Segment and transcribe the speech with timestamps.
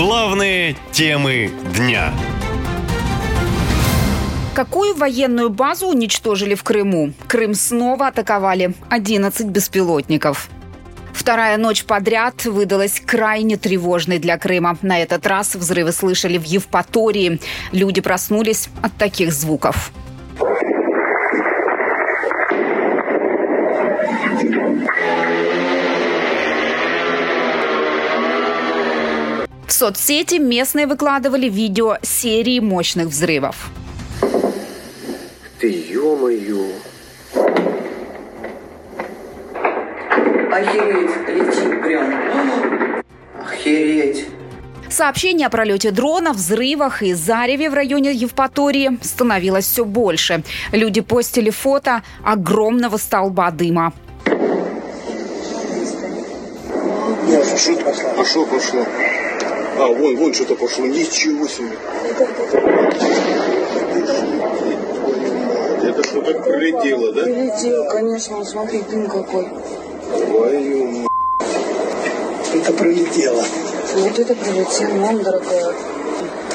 [0.00, 2.14] Главные темы дня.
[4.54, 7.12] Какую военную базу уничтожили в Крыму?
[7.28, 10.48] Крым снова атаковали 11 беспилотников.
[11.12, 14.78] Вторая ночь подряд выдалась крайне тревожной для Крыма.
[14.80, 17.38] На этот раз взрывы слышали в Евпатории.
[17.70, 19.92] Люди проснулись от таких звуков.
[29.80, 33.70] Соцсети местные выкладывали видео серии мощных взрывов.
[35.58, 36.66] Ты ё-моё.
[40.52, 43.02] Охереть, летит прям.
[43.42, 44.26] Охереть.
[44.90, 50.42] Сообщений о пролете дрона, взрывах и зареве в районе Евпатории становилось все больше.
[50.72, 53.94] Люди постили фото огромного столба дыма.
[57.56, 58.10] Что пошло?
[58.18, 58.86] А что пошло?
[59.80, 60.84] А, вон, вон что-то пошло.
[60.84, 61.70] Ничего себе.
[65.82, 67.22] Это что так прилетело, да?
[67.22, 69.48] Прилетел, конечно, вот смотри, дым какой.
[70.26, 71.06] Твою.
[72.52, 73.42] Это прилетело.
[73.94, 75.74] Вот это прилетел, нам, дорогая.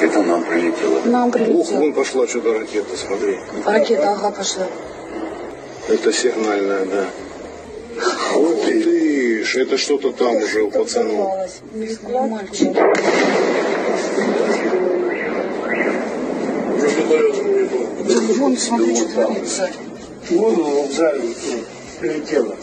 [0.00, 1.00] Это нам прилетело.
[1.06, 1.78] Нам Ух, прилетел.
[1.78, 3.40] вон пошла что-то ракета, смотри.
[3.64, 4.66] Ракета, ага, пошла.
[5.88, 7.06] Это сигнальная, да.
[8.36, 8.95] Ух ты
[9.46, 11.50] ж, это что-то там уже у пацанов.
[18.38, 19.70] Вон, смотри, что творится.
[20.30, 21.34] Вон он, сзади,
[22.00, 22.56] прилетело.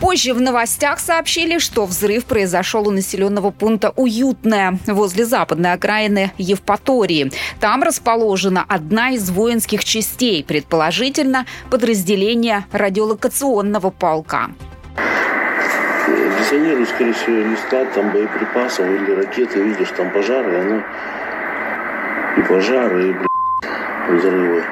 [0.00, 7.32] Позже в новостях сообщили, что взрыв произошел у населенного пункта Уютное возле западной окраины Евпатории.
[7.60, 14.50] Там расположена одна из воинских частей, предположительно подразделение радиолокационного полка.
[16.38, 20.82] Диссонирует, скорее всего, не склад там боеприпасов или ракеты, видишь, там пожары, оно
[22.36, 23.28] и пожары, и блядь,
[24.08, 24.62] взрывы.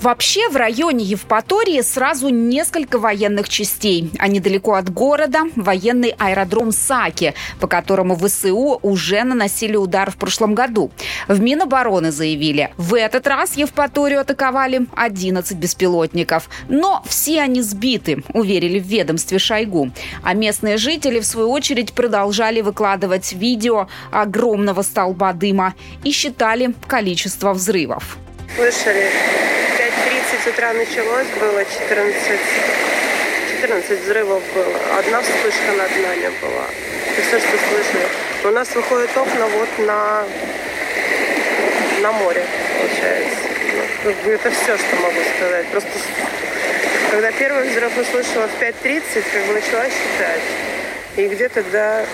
[0.00, 7.34] Вообще в районе Евпатории сразу несколько военных частей, а недалеко от города военный аэродром Саки,
[7.58, 10.92] по которому ВСУ уже наносили удар в прошлом году.
[11.26, 18.78] В Минобороны заявили, в этот раз Евпаторию атаковали 11 беспилотников, но все они сбиты, уверили
[18.78, 19.90] в ведомстве Шойгу.
[20.22, 27.52] А местные жители, в свою очередь, продолжали выкладывать видео огромного столба дыма и считали количество
[27.52, 28.16] взрывов.
[28.58, 29.08] Слышали,
[29.78, 32.40] 5.30 утра началось, было 14,
[33.60, 34.98] 14 взрывов было.
[34.98, 36.66] Одна вспышка над нами была.
[37.12, 38.08] Это все, что слышали.
[38.42, 40.24] У нас выходят окна вот на,
[42.00, 42.44] на море,
[42.80, 43.36] получается.
[44.02, 45.66] Ну, это все, что могу сказать.
[45.68, 45.90] Просто
[47.12, 49.02] когда первый взрыв услышала в 5.30,
[49.34, 50.42] как бы начала считать.
[51.16, 52.04] И где-то до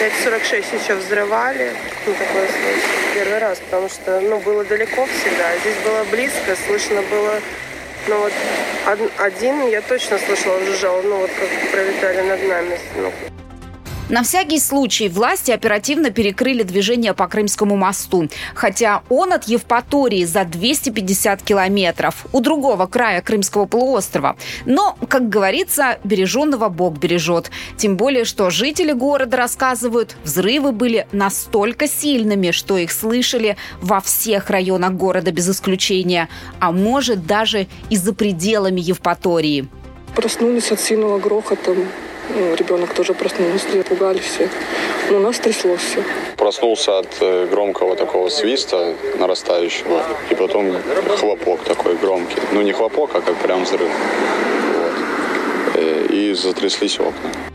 [0.00, 1.72] 5.46 еще взрывали.
[2.06, 2.90] Ну, такое слышно.
[3.14, 5.50] Первый раз, потому что, ну, было далеко всегда.
[5.50, 7.34] а Здесь было близко, слышно было...
[8.08, 8.32] Ну, вот
[8.86, 12.78] од- один я точно слышала, жужжал, ну, вот как пролетали над нами.
[12.96, 13.12] Ну,
[14.10, 20.44] На всякий случай власти оперативно перекрыли движение по Крымскому мосту, хотя он от Евпатории за
[20.44, 24.36] 250 километров, у другого края Крымского полуострова.
[24.66, 27.52] Но, как говорится, береженного Бог бережет.
[27.76, 34.50] Тем более, что жители города рассказывают, взрывы были настолько сильными, что их слышали во всех
[34.50, 36.28] районах города без исключения,
[36.58, 39.68] а может даже и за пределами Евпатории.
[40.16, 41.76] Проснулись от сильного грохота.
[42.36, 44.48] Ну, ребенок тоже проснулся, пугались все.
[45.10, 46.02] Но у нас тряслось все.
[46.36, 50.76] Проснулся от э, громкого такого свиста нарастающего, и потом
[51.18, 52.36] хлопок такой громкий.
[52.52, 53.90] Ну не хлопок, а как прям взрыв.
[54.78, 54.92] Вот.
[55.74, 57.49] Э, И затряслись окна.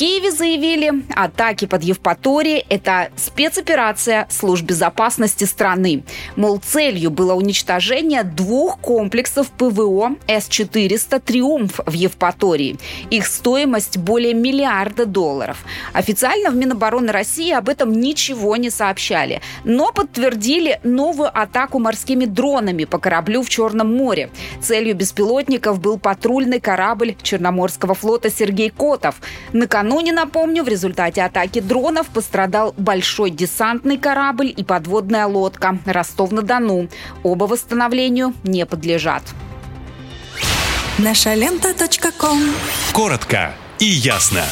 [0.00, 6.04] Киеве заявили, атаки под Евпаторией– это спецоперация служб безопасности страны.
[6.36, 12.78] Мол, целью было уничтожение двух комплексов ПВО С-400 «Триумф» в Евпатории.
[13.10, 15.58] Их стоимость более миллиарда долларов.
[15.92, 22.84] Официально в Минобороны России об этом ничего не сообщали, но подтвердили новую атаку морскими дронами
[22.86, 24.30] по кораблю в Черном море.
[24.62, 29.16] Целью беспилотников был патрульный корабль Черноморского флота «Сергей Котов».
[29.90, 36.88] Накануне, напомню, в результате атаки дронов пострадал большой десантный корабль и подводная лодка «Ростов-на-Дону».
[37.24, 39.24] Оба восстановлению не подлежат.
[40.98, 41.74] Наша лента.
[42.92, 44.44] Коротко и ясно.